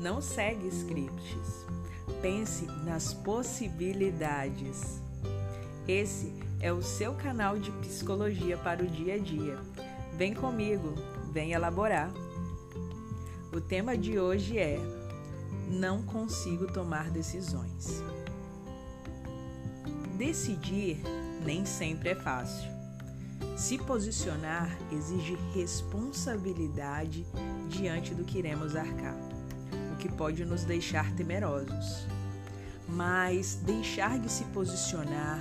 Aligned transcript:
Não 0.00 0.20
segue 0.20 0.68
scripts. 0.68 1.66
Pense 2.20 2.66
nas 2.84 3.14
possibilidades. 3.14 5.00
Esse 5.86 6.32
é 6.60 6.72
o 6.72 6.82
seu 6.82 7.14
canal 7.14 7.58
de 7.58 7.70
psicologia 7.72 8.56
para 8.56 8.82
o 8.82 8.86
dia 8.86 9.14
a 9.14 9.18
dia. 9.18 9.58
Vem 10.16 10.32
comigo, 10.34 10.94
vem 11.32 11.52
elaborar. 11.52 12.12
O 13.52 13.60
tema 13.60 13.96
de 13.96 14.18
hoje 14.18 14.58
é 14.58 14.78
Não 15.68 16.02
consigo 16.02 16.72
tomar 16.72 17.10
decisões. 17.10 18.02
Decidir 20.16 21.02
nem 21.44 21.64
sempre 21.64 22.10
é 22.10 22.14
fácil. 22.14 22.70
Se 23.56 23.76
posicionar 23.78 24.76
exige 24.92 25.36
responsabilidade 25.52 27.26
diante 27.68 28.14
do 28.14 28.24
que 28.24 28.38
iremos 28.38 28.76
arcar, 28.76 29.16
que 30.02 30.08
pode 30.08 30.44
nos 30.44 30.64
deixar 30.64 31.12
temerosos. 31.12 32.08
Mas 32.88 33.54
deixar 33.54 34.18
de 34.18 34.28
se 34.28 34.42
posicionar, 34.46 35.38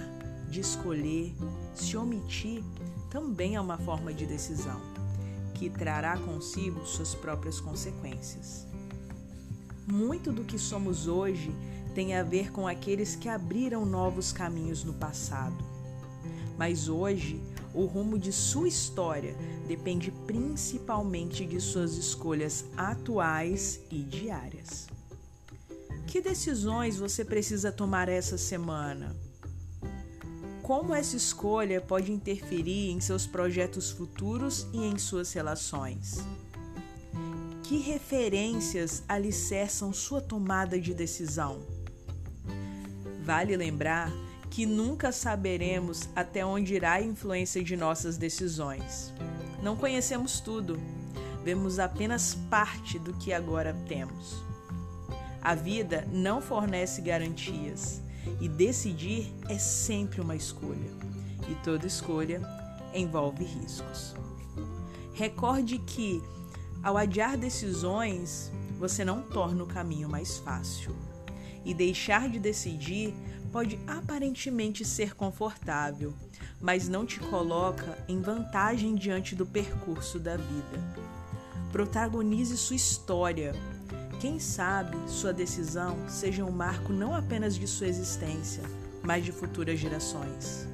de 0.48 0.60
escolher, 0.60 1.34
se 1.74 1.98
omitir, 1.98 2.64
também 3.10 3.56
é 3.56 3.62
uma 3.62 3.80
forma 3.80 4.14
de 4.14 4.28
decisão, 4.28 4.80
que 5.56 5.68
trará 5.68 6.16
consigo 6.16 6.86
suas 6.86 7.16
próprias 7.16 7.60
consequências. 7.60 8.68
Muito 9.88 10.32
do 10.32 10.44
que 10.44 10.60
somos 10.60 11.08
hoje 11.08 11.52
tem 11.96 12.16
a 12.16 12.22
ver 12.22 12.52
com 12.52 12.68
aqueles 12.68 13.16
que 13.16 13.28
abriram 13.28 13.84
novos 13.84 14.32
caminhos 14.32 14.84
no 14.84 14.94
passado. 14.94 15.58
Mas 16.56 16.88
hoje, 16.88 17.42
o 17.74 17.86
rumo 17.86 18.18
de 18.18 18.32
sua 18.32 18.68
história 18.68 19.36
depende 19.68 20.12
principalmente 20.26 21.46
de 21.46 21.60
suas 21.60 21.98
escolhas 21.98 22.66
atuais 22.76 23.80
e 23.90 24.04
diárias. 24.04 24.88
Que 26.08 26.22
decisões 26.22 26.98
você 26.98 27.24
precisa 27.24 27.72
tomar 27.72 28.10
essa 28.10 28.38
semana? 28.38 29.16
Como 30.62 30.94
essa 30.94 31.16
escolha 31.16 31.82
pode 31.82 32.12
interferir 32.12 32.92
em 32.92 33.00
seus 33.00 33.26
projetos 33.26 33.92
futuros 33.92 34.68
e 34.74 34.84
em 34.84 34.98
suas 34.98 35.32
relações? 35.34 36.20
Que 37.64 37.78
referências 37.78 39.04
alicerçam 39.08 39.94
sua 39.94 40.20
tomada 40.22 40.80
de 40.80 40.94
decisão? 40.94 41.62
Vale 43.24 43.56
lembrar 43.56 44.12
que 44.52 44.66
nunca 44.66 45.14
saberemos 45.14 46.10
até 46.14 46.46
onde 46.46 46.76
irá 46.76 46.94
a 46.94 47.02
influência 47.02 47.64
de 47.64 47.78
nossas 47.78 48.18
decisões. 48.18 49.14
Não 49.64 49.78
conhecemos 49.78 50.42
tudo, 50.42 50.78
vemos 51.42 51.80
apenas 51.80 52.36
parte 52.50 53.00
do 53.00 53.14
que 53.14 53.32
agora 53.32 53.74
temos. 53.88 54.44
A 55.42 55.56
vida 55.56 56.06
não 56.12 56.42
fornece 56.42 57.02
garantias 57.02 58.02
e 58.42 58.50
decidir 58.50 59.34
é 59.48 59.58
sempre 59.58 60.20
uma 60.20 60.36
escolha, 60.36 60.92
e 61.50 61.56
toda 61.64 61.88
escolha 61.88 62.42
envolve 62.94 63.46
riscos. 63.46 64.14
Recorde 65.14 65.80
que, 65.80 66.22
ao 66.84 66.98
adiar 66.98 67.38
decisões, 67.38 68.52
você 68.78 69.06
não 69.06 69.22
torna 69.22 69.64
o 69.64 69.68
caminho 69.68 70.10
mais 70.10 70.40
fácil 70.40 70.94
e 71.66 71.74
deixar 71.74 72.30
de 72.30 72.40
decidir 72.40 73.14
pode 73.52 73.78
aparentemente 73.86 74.86
ser 74.86 75.14
confortável, 75.14 76.14
mas 76.60 76.88
não 76.88 77.06
te 77.06 77.20
coloca 77.20 77.98
em 78.08 78.22
vantagem 78.22 78.96
diante 78.96 79.36
do 79.36 79.46
percurso 79.46 80.18
da 80.18 80.38
vida. 80.38 81.12
Protagonize 81.72 82.58
sua 82.58 82.76
história. 82.76 83.54
Quem 84.20 84.40
sabe 84.40 84.98
sua 85.08 85.34
decisão 85.34 85.98
seja 86.08 86.46
um 86.46 86.52
marco 86.52 86.94
não 86.94 87.16
apenas 87.16 87.56
de 87.56 87.68
sua 87.68 87.88
existência, 87.88 88.64
mas 89.04 89.26
de 89.26 89.32
futuras 89.32 89.80
gerações. 89.80 90.68